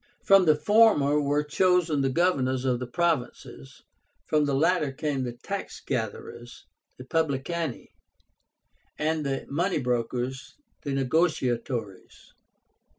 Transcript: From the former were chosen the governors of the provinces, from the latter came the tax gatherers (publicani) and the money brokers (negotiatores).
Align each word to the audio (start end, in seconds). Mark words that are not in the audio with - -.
From 0.25 0.45
the 0.45 0.55
former 0.55 1.21
were 1.21 1.43
chosen 1.43 2.01
the 2.01 2.09
governors 2.09 2.65
of 2.65 2.79
the 2.79 2.87
provinces, 2.87 3.83
from 4.25 4.45
the 4.45 4.55
latter 4.55 4.91
came 4.91 5.23
the 5.23 5.37
tax 5.43 5.79
gatherers 5.79 6.65
(publicani) 7.11 7.89
and 8.97 9.23
the 9.23 9.45
money 9.47 9.77
brokers 9.79 10.55
(negotiatores). 10.83 12.15